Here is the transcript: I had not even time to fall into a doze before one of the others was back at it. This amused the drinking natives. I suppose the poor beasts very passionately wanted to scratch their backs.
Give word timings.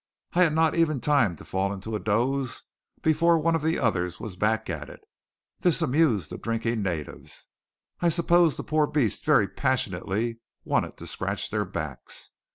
I 0.33 0.41
had 0.41 0.53
not 0.53 0.73
even 0.73 0.99
time 0.99 1.35
to 1.35 1.45
fall 1.45 1.71
into 1.71 1.95
a 1.95 1.99
doze 1.99 2.63
before 3.03 3.37
one 3.37 3.53
of 3.53 3.61
the 3.61 3.77
others 3.77 4.19
was 4.19 4.35
back 4.35 4.67
at 4.67 4.89
it. 4.89 5.01
This 5.59 5.79
amused 5.79 6.31
the 6.31 6.39
drinking 6.39 6.81
natives. 6.81 7.45
I 7.99 8.09
suppose 8.09 8.57
the 8.57 8.63
poor 8.63 8.87
beasts 8.87 9.23
very 9.23 9.47
passionately 9.47 10.39
wanted 10.65 10.97
to 10.97 11.05
scratch 11.05 11.51
their 11.51 11.65
backs. 11.65 12.31